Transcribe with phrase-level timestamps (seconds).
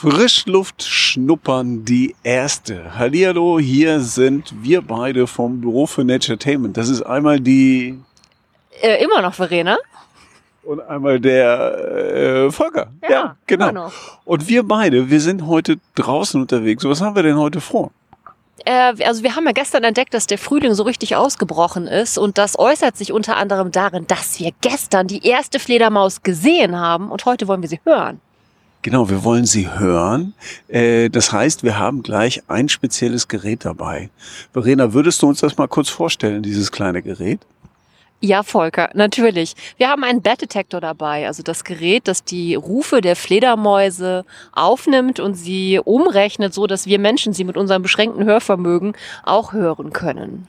[0.00, 2.98] Frischluft schnuppern, die erste.
[2.98, 6.76] Hallihallo, hier sind wir beide vom Büro für Naturetainment.
[6.76, 7.98] Das ist einmal die
[8.82, 9.78] Äh, immer noch Verena?
[10.64, 11.78] und einmal der
[12.46, 12.88] äh, Volker.
[13.08, 13.70] Ja, genau.
[13.70, 13.92] immer noch.
[14.26, 16.84] Und wir beide, wir sind heute draußen unterwegs.
[16.84, 17.90] Was haben wir denn heute vor?
[18.66, 22.36] Äh, also wir haben ja gestern entdeckt, dass der Frühling so richtig ausgebrochen ist und
[22.36, 27.24] das äußert sich unter anderem darin, dass wir gestern die erste Fledermaus gesehen haben und
[27.24, 28.20] heute wollen wir sie hören.
[28.86, 30.32] Genau, wir wollen sie hören.
[30.68, 34.10] Äh, das heißt, wir haben gleich ein spezielles Gerät dabei.
[34.52, 37.40] Verena, würdest du uns das mal kurz vorstellen, dieses kleine Gerät?
[38.20, 39.56] Ja, Volker, natürlich.
[39.76, 45.18] Wir haben einen Bat Detector dabei, also das Gerät, das die Rufe der Fledermäuse aufnimmt
[45.18, 48.94] und sie umrechnet, so dass wir Menschen sie mit unserem beschränkten Hörvermögen
[49.24, 50.46] auch hören können.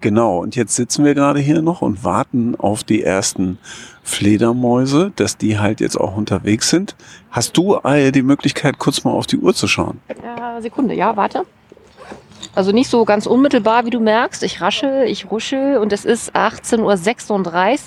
[0.00, 3.58] Genau, und jetzt sitzen wir gerade hier noch und warten auf die ersten
[4.02, 6.96] Fledermäuse, dass die halt jetzt auch unterwegs sind.
[7.30, 10.00] Hast du äh, die Möglichkeit, kurz mal auf die Uhr zu schauen?
[10.22, 11.44] Ja, Sekunde, ja, warte.
[12.54, 14.42] Also nicht so ganz unmittelbar, wie du merkst.
[14.42, 16.80] Ich raschel, ich ruschel und es ist 18.36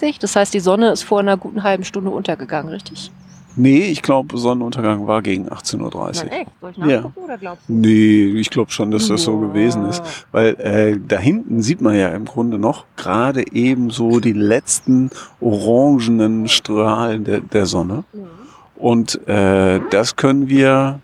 [0.05, 0.13] Uhr.
[0.21, 3.11] Das heißt, die Sonne ist vor einer guten halben Stunde untergegangen, richtig?
[3.55, 5.81] Nee, ich glaube, Sonnenuntergang war gegen 18.30
[6.25, 6.31] Uhr.
[6.31, 6.51] echt?
[6.59, 7.11] Soll ich Ja.
[7.15, 9.47] oder glaubst Nee, ich glaube schon, dass das so Ja.
[9.47, 10.01] gewesen ist.
[10.31, 15.11] Weil äh, da hinten sieht man ja im Grunde noch gerade eben so die letzten
[15.39, 18.03] orangenen Strahlen der, der Sonne.
[18.75, 20.99] Und äh, das können wir,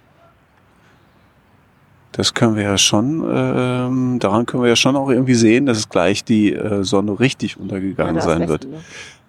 [2.20, 5.78] das können wir ja schon, ähm, daran können wir ja schon auch irgendwie sehen, dass
[5.78, 8.68] es gleich die äh, Sonne richtig untergegangen sein wird.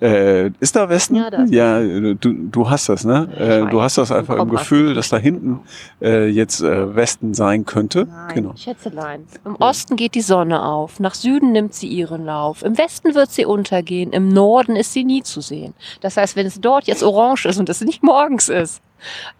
[0.00, 1.14] Äh, ist da Westen?
[1.14, 3.28] Ja, da ist du, du hast das, ne?
[3.38, 4.48] Äh, du hast das einfach im.
[4.48, 5.60] Gefühl, dass da hinten
[6.02, 8.08] äh, jetzt äh, Westen sein könnte.
[8.10, 8.56] Nein, Genau.
[8.56, 9.24] Schätzelein.
[9.44, 13.30] Im Osten geht die Sonne auf, nach Süden nimmt sie ihren Lauf, im Westen wird
[13.30, 15.74] sie untergehen, im Norden ist sie nie zu sehen.
[16.00, 18.82] Das heißt, wenn es dort jetzt orange ist und es nicht morgens ist,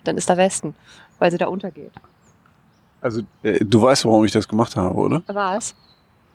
[0.05, 0.77] dann ist da Westen,
[1.19, 1.91] weil sie da untergeht.
[3.01, 5.23] Also äh, du weißt, warum ich das gemacht habe, oder?
[5.27, 5.75] Was?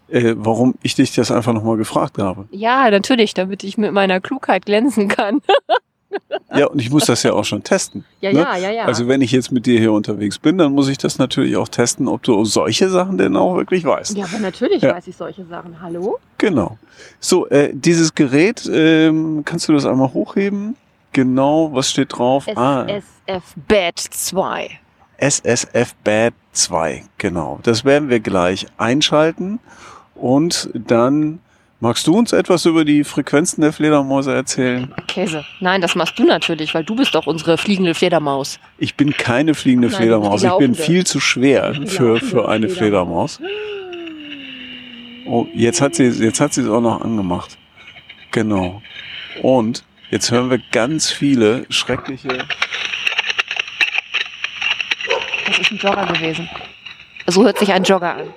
[0.08, 2.47] Äh, warum ich dich das einfach nochmal gefragt habe.
[2.51, 5.41] Ja, natürlich, damit ich mit meiner Klugheit glänzen kann.
[6.56, 8.06] Ja, und ich muss das ja auch schon testen.
[8.22, 8.40] Ja, ne?
[8.40, 8.85] ja, ja, ja.
[8.85, 11.67] Also wenn ich jetzt mit dir hier unterwegs bin, dann muss ich das natürlich auch
[11.67, 14.16] testen, ob du solche Sachen denn auch wirklich weißt.
[14.17, 14.95] ja, aber natürlich Ja.
[14.95, 15.81] weiß ich solche Sachen.
[15.81, 16.19] Hallo?
[16.38, 16.78] Genau.
[17.19, 20.75] So, äh, dieses Gerät, ähm, kannst du das einmal hochheben?
[21.11, 22.45] Genau, was steht drauf?
[22.56, 24.69] Ah, SSF Bad 2.
[25.17, 27.59] SSF Bad 2, genau.
[27.63, 29.59] Das werden wir gleich einschalten
[30.16, 31.39] und dann
[31.79, 34.93] magst du uns etwas über die Frequenzen der Fledermäuse erzählen?
[35.07, 35.45] Käse.
[35.59, 38.59] Nein, das machst du natürlich, weil du bist doch unsere fliegende Fledermaus.
[38.77, 43.37] Ich bin keine fliegende Nein, Fledermaus, ich bin viel zu schwer für, für eine Fledermaus.
[43.37, 43.39] Fledermaus.
[45.27, 47.57] Oh, jetzt hat sie jetzt hat sie es auch noch angemacht.
[48.31, 48.81] Genau.
[49.41, 52.45] Und jetzt hören wir ganz viele schreckliche
[55.45, 56.50] Das ist ein Jogger gewesen.
[57.28, 58.33] So hört sich ein Jogger an.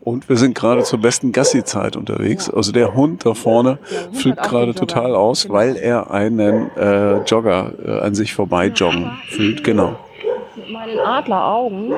[0.00, 2.48] Und wir sind gerade zur besten Gassi-Zeit unterwegs.
[2.48, 5.54] Also der Hund da vorne Hund flippt gerade total aus, Genau.
[5.54, 9.62] weil er einen äh, Jogger äh, an sich vorbei joggen fühlt.
[9.64, 9.96] Genau.
[10.56, 11.92] Mit meinen Adleraugen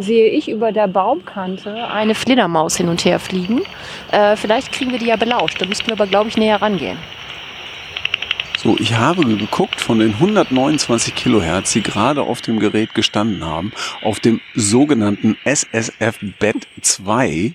[0.00, 3.62] sehe ich über der Baumkante eine Fledermaus hin und her fliegen.
[4.10, 5.60] Äh, vielleicht kriegen wir die ja belauscht.
[5.62, 6.98] Da müssten wir aber, glaube ich, näher rangehen.
[8.62, 13.72] So, ich habe geguckt von den 129 Kilohertz, die gerade auf dem Gerät gestanden haben,
[14.04, 17.54] auf dem sogenannten SSF Bed 2,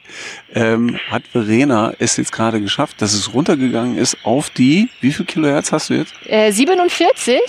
[0.53, 5.25] ähm, hat Verena es jetzt gerade geschafft, dass es runtergegangen ist auf die, wie viel
[5.25, 6.13] Kilohertz hast du jetzt?
[6.25, 7.39] Äh, 47.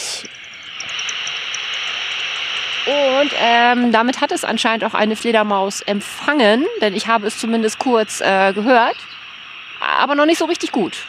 [2.87, 7.81] Und ähm, damit hat es anscheinend auch eine Fledermaus empfangen, denn ich habe es zumindest
[7.81, 8.97] kurz äh, gehört,
[9.81, 11.09] aber noch nicht so richtig gut.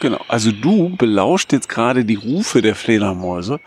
[0.00, 3.60] Genau, also du belauscht jetzt gerade die Rufe der Fledermäuse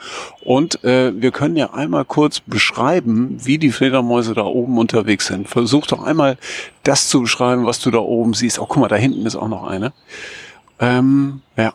[0.44, 5.48] und äh, wir können ja einmal kurz beschreiben, wie die Fledermäuse da oben unterwegs sind.
[5.50, 6.38] Versuch doch einmal
[6.84, 8.60] das zu beschreiben, was du da oben siehst.
[8.60, 9.94] Oh, guck mal, da hinten ist auch noch eine.
[10.80, 11.74] Ähm, ja,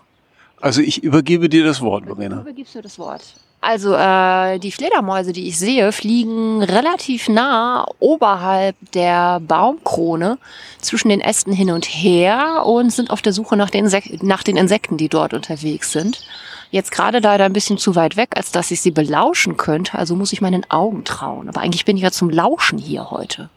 [0.60, 2.40] also ich übergebe dir das Wort, Du Verena.
[2.40, 3.22] übergibst mir das Wort.
[3.62, 10.38] Also äh, die Fledermäuse, die ich sehe, fliegen relativ nah oberhalb der Baumkrone
[10.80, 14.42] zwischen den Ästen hin und her und sind auf der Suche nach den, Insek nach
[14.42, 16.24] den Insekten, die dort unterwegs sind.
[16.70, 19.98] Jetzt gerade leider ein bisschen zu weit weg, als dass ich sie belauschen könnte.
[19.98, 21.48] Also muss ich meinen Augen trauen.
[21.48, 23.50] Aber eigentlich bin ich ja zum Lauschen hier heute.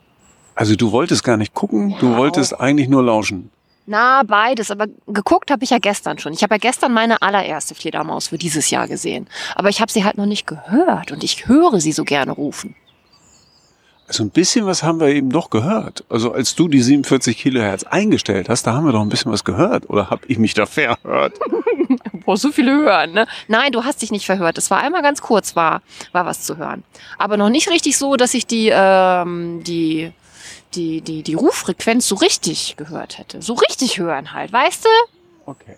[0.56, 3.52] Also du wolltest gar nicht gucken, du Ja, wolltest eigentlich nur lauschen.
[3.86, 4.72] Na, beides.
[4.72, 6.34] Aber geguckt habe ich ja gestern schon.
[6.34, 9.28] Ich habe ja gestern meine allererste Fledermaus für dieses Jahr gesehen.
[9.56, 12.76] Aber ich habe sie halt noch nicht gehört und ich höre sie so gerne rufen.
[14.08, 16.04] Also ein bisschen was haben wir eben doch gehört.
[16.10, 19.44] Also als du die 47 Kilohertz eingestellt hast, da haben wir doch ein bisschen was
[19.44, 19.90] gehört.
[19.90, 21.40] Oder habe ich mich da verhört?
[22.26, 23.28] boah, so viele hören, ne?
[23.48, 24.58] Nein, du hast dich nicht verhört.
[24.58, 25.82] Es war einmal ganz kurz, war,
[26.12, 26.84] war was zu hören.
[27.18, 30.12] Aber noch nicht richtig so, dass ich die, ähm, die,
[30.76, 33.42] die, die, die Ruffrequenz so richtig gehört hätte.
[33.42, 34.90] So richtig hören halt, weißt du?
[35.46, 35.76] Okay.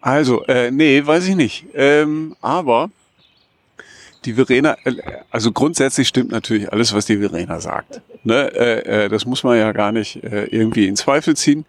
[0.00, 1.64] Also, äh, nee, weiß ich nicht.
[1.74, 2.90] Ähm, aber
[4.24, 4.94] die Verena, äh,
[5.30, 8.00] also grundsätzlich stimmt natürlich alles, was die Verena sagt.
[8.22, 8.52] Ne?
[8.54, 11.64] Äh, äh, das muss man ja gar nicht äh, irgendwie in Zweifel ziehen.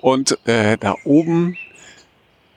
[0.00, 1.56] Und äh, da oben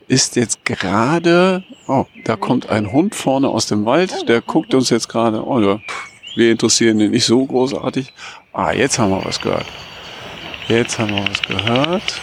[0.07, 4.89] ist jetzt gerade, oh, da kommt ein Hund vorne aus dem Wald, der guckt uns
[4.89, 8.11] jetzt gerade, oh ja, pff, wir interessieren den nicht so großartig.
[8.51, 9.67] Ah, jetzt haben wir was gehört.
[10.67, 12.21] Jetzt haben wir was gehört.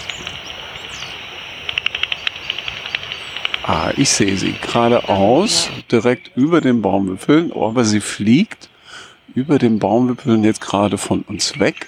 [3.62, 8.68] Ah, ich sehe sie geradeaus, direkt über den Baumwipfeln, aber sie fliegt
[9.34, 11.86] über den Baumwipfeln jetzt gerade von uns weg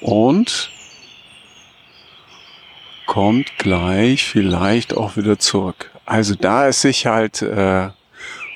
[0.00, 0.70] und
[3.06, 5.90] kommt gleich vielleicht auch wieder zurück.
[6.04, 7.88] Also da es sich halt äh,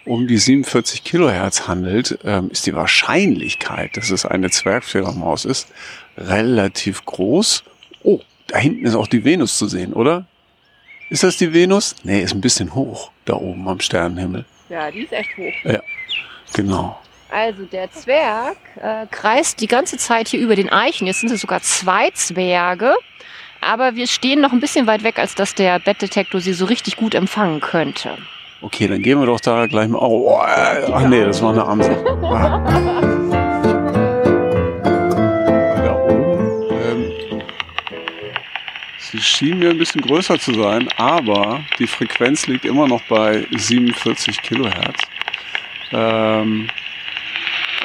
[0.05, 5.69] um die 47 Kilohertz handelt, ähm, ist die Wahrscheinlichkeit, dass es eine Zwergfledermaus ist,
[6.17, 7.65] relativ groß.
[8.03, 10.27] Oh, da hinten ist auch die Venus zu sehen, oder?
[11.11, 11.95] Ist das die Venus?
[12.05, 14.45] Nee, ist ein bisschen hoch da oben am Sternenhimmel.
[14.69, 15.53] Ja, die ist echt hoch.
[15.65, 15.83] Ja,
[16.55, 16.99] genau.
[17.31, 21.07] Also der Zwerg äh, kreist die ganze Zeit hier über den Eichen.
[21.07, 22.95] Jetzt sind es sogar zwei Zwerge.
[23.61, 26.97] Aber wir stehen noch ein bisschen weit weg, als dass der Bettdetektor sie so richtig
[26.97, 28.19] gut empfangen könnte.
[28.63, 29.99] Okay, dann gehen wir doch da gleich mal.
[29.99, 31.97] Oh, oh, äh, ach nee, das war eine Amsel.
[32.23, 32.61] Ah.
[35.85, 36.71] Da oben.
[36.71, 37.13] Ähm,
[38.99, 43.47] sie schien mir ein bisschen größer zu sein, aber die Frequenz liegt immer noch bei
[43.51, 45.01] 47 Kilohertz.
[45.93, 46.69] Ähm,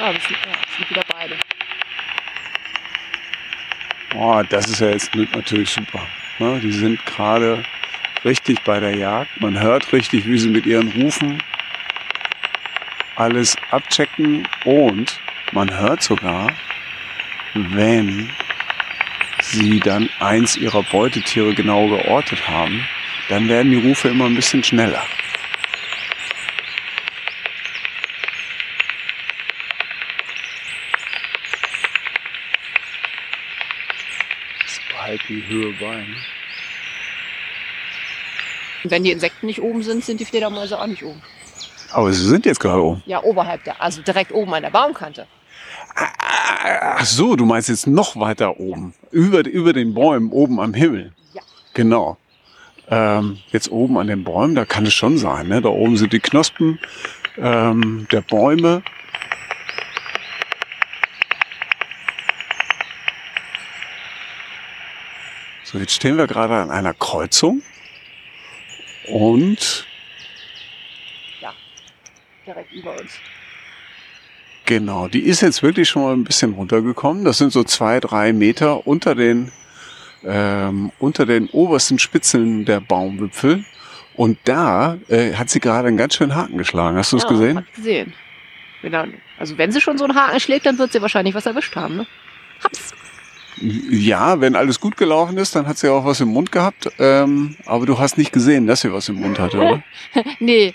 [0.00, 1.36] Ah, das sind, ja, das sind wieder beide.
[4.14, 6.00] Oh, das ist ja jetzt natürlich super.
[6.38, 6.60] Ne?
[6.60, 7.64] Die sind gerade
[8.24, 9.40] richtig bei der Jagd.
[9.40, 11.42] Man hört richtig, wie sie mit ihren Rufen
[13.16, 15.20] alles abchecken und
[15.52, 16.52] man hört sogar,
[17.54, 18.30] wenn
[19.40, 22.86] sie dann eins ihrer Beutetiere genau geortet haben,
[23.28, 25.02] dann werden die Rufe immer ein bisschen schneller.
[34.60, 35.96] Das behält die Höhe bei.
[35.96, 36.37] Ne?
[38.88, 41.20] Und wenn die Insekten nicht oben sind, sind die Fledermäuse auch nicht oben.
[41.92, 43.02] Aber sie sind jetzt gerade oben.
[43.04, 45.26] Ja, oberhalb der, also direkt oben an der Baumkante.
[45.94, 48.94] Ach so, du meinst jetzt noch weiter oben.
[49.10, 51.12] Über, über den Bäumen, oben am Himmel.
[51.34, 51.42] Ja.
[51.74, 52.16] Genau.
[52.88, 55.48] Ähm, jetzt oben an den Bäumen, da kann es schon sein.
[55.48, 55.60] Ne?
[55.60, 56.78] Da oben sind die Knospen
[57.36, 58.82] ähm, der Bäume.
[65.62, 67.60] So, jetzt stehen wir gerade an einer Kreuzung.
[69.10, 69.86] Und
[72.48, 73.12] Direkt über uns.
[74.64, 77.24] Genau, die ist jetzt wirklich schon mal ein bisschen runtergekommen.
[77.24, 79.52] Das sind so zwei, drei Meter unter den,
[80.24, 83.64] ähm, unter den obersten Spitzeln der Baumwipfel.
[84.14, 86.96] Und da äh, hat sie gerade einen ganz schönen Haken geschlagen.
[86.96, 87.56] Hast du es ja, gesehen?
[87.58, 88.14] Hab gesehen.
[88.80, 89.04] Genau.
[89.38, 91.96] Also wenn sie schon so einen Haken schlägt, dann wird sie wahrscheinlich was erwischt haben.
[91.96, 92.06] Ne?
[92.64, 92.94] Hab's.
[93.60, 96.88] Ja, wenn alles gut gelaufen ist, dann hat sie auch was im Mund gehabt.
[96.98, 99.82] Ähm, aber du hast nicht gesehen, dass sie was im Mund hatte, oder?
[100.38, 100.74] nee,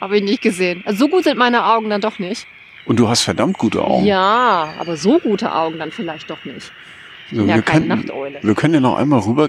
[0.00, 0.82] habe ich nicht gesehen.
[0.86, 2.46] Also so gut sind meine Augen dann doch nicht.
[2.86, 4.04] Und du hast verdammt gute Augen.
[4.06, 6.72] Ja, aber so gute Augen dann vielleicht doch nicht.
[7.32, 8.38] So, ja, wir, keine können, Nachteule.
[8.42, 9.48] wir können ja noch einmal rüber.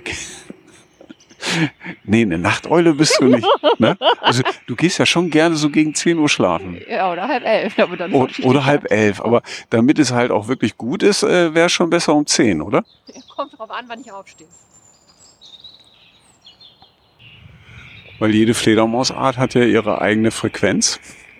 [2.03, 3.47] Nee, eine Nachteule bist du nicht.
[3.79, 3.97] Ne?
[4.19, 6.79] Also du gehst ja schon gerne so gegen 10 Uhr schlafen.
[6.87, 7.79] Ja, oder halb elf.
[7.79, 9.21] Aber dann O oder halb elf.
[9.21, 12.83] Aber damit es halt auch wirklich gut ist, äh, wäre schon besser um 10, oder?
[13.35, 14.47] Kommt drauf an, wann ich aufstehe.
[18.19, 20.99] Weil jede Fledermausart hat ja ihre eigene Frequenz.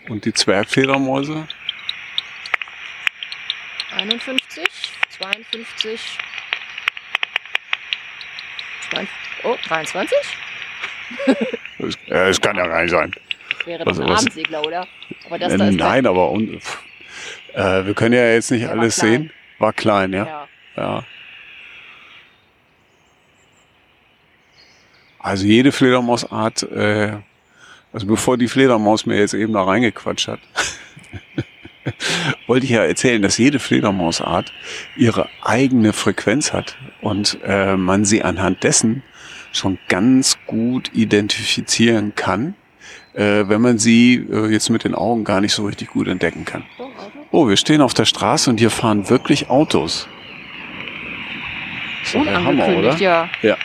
[0.09, 1.47] Und die Zwergfledermäuse,
[3.95, 4.65] 51,
[5.19, 6.17] 52,
[8.89, 10.17] 22, oh, 23?
[11.77, 13.11] das, äh, das kann ja gar nicht sein.
[13.57, 14.87] Das wäre Was- doch ein was- Abendsegler, oder?
[15.25, 16.79] Aber das Äh, da ist nein, aber und, pff,
[17.53, 19.11] äh, wir können ja jetzt nicht Der war alles klein.
[19.11, 19.31] sehen.
[19.59, 20.25] War klein, ja.
[20.25, 20.47] ja.
[20.77, 21.03] ja.
[25.19, 27.13] Also jede Fledermausart, äh,
[27.93, 30.39] also bevor die Fledermaus mir jetzt eben da reingequatscht hat,
[32.47, 34.51] wollte ich ja erzählen, dass jede Fledermausart
[34.95, 39.03] ihre eigene Frequenz hat und äh, man sie anhand dessen
[39.51, 42.55] schon ganz gut identifizieren kann,
[43.13, 46.45] äh, wenn man sie äh, jetzt mit den Augen gar nicht so richtig gut entdecken
[46.45, 46.63] kann.
[47.31, 50.07] Oh, wir stehen auf der Straße und hier fahren wirklich Autos.
[52.03, 52.97] Ist doch der Hammer, oder?
[52.97, 53.29] Ja.
[53.41, 53.57] Ja.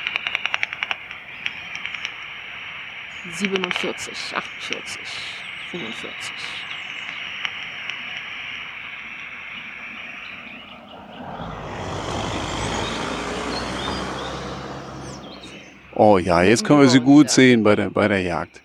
[3.33, 5.01] 47, 48,
[5.71, 6.13] 45.
[15.99, 18.61] Oh ja, jetzt können wir sie gut sehen bei der, bei der Jagd.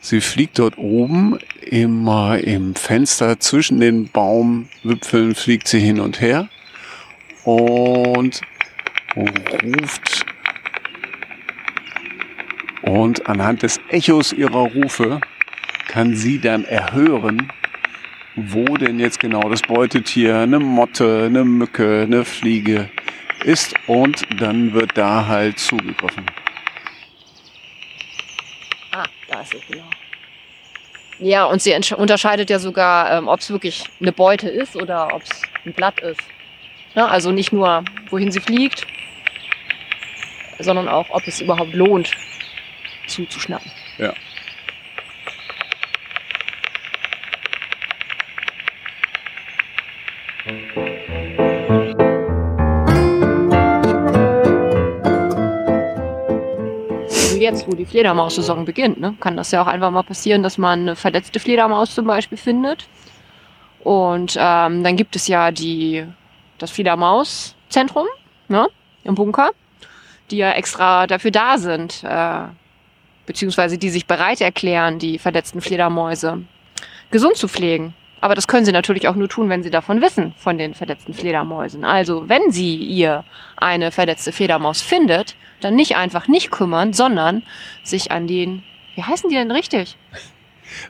[0.00, 6.48] Sie fliegt dort oben immer im Fenster zwischen den Baumwipfeln fliegt sie hin und her
[7.44, 8.40] und
[9.14, 10.24] ruft
[12.80, 15.20] und anhand des Echos ihrer Rufe
[15.88, 17.52] kann sie dann erhören,
[18.36, 22.88] wo denn jetzt genau das Beutetier, eine Motte, eine Mücke, eine Fliege
[23.44, 26.24] ist und dann wird da halt zugegriffen.
[29.42, 29.84] Es genau.
[31.18, 35.22] Ja, und sie unterscheidet ja sogar, ähm, ob es wirklich eine Beute ist oder ob
[35.22, 36.20] es ein Blatt ist.
[36.94, 38.86] Ja, also nicht nur, wohin sie fliegt,
[40.58, 42.10] sondern auch, ob es überhaupt lohnt,
[43.06, 43.70] zuzuschnappen.
[43.98, 44.12] Ja.
[57.66, 60.96] Wo die Fledermaus-Saison beginnt, ne, kann das ja auch einfach mal passieren, dass man eine
[60.96, 62.86] verletzte Fledermaus zum Beispiel findet.
[63.80, 66.06] Und ähm, dann gibt es ja die,
[66.58, 68.06] das Fledermauszentrum
[68.48, 68.68] ne,
[69.04, 69.50] im Bunker,
[70.30, 72.44] die ja extra dafür da sind, äh,
[73.26, 76.42] beziehungsweise die sich bereit erklären, die verletzten Fledermäuse
[77.10, 77.94] gesund zu pflegen.
[78.24, 81.12] Aber das können sie natürlich auch nur tun, wenn sie davon wissen, von den verletzten
[81.12, 81.84] Fledermäusen.
[81.84, 83.22] Also, wenn sie ihr
[83.58, 87.42] eine verletzte Fledermaus findet, dann nicht einfach nicht kümmern, sondern
[87.82, 88.62] sich an den,
[88.94, 89.98] wie heißen die denn richtig?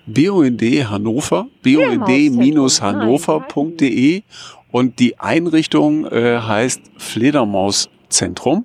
[0.07, 4.23] BUND Hannover, bund-hannover.de
[4.71, 8.65] und die Einrichtung äh, heißt Fledermauszentrum.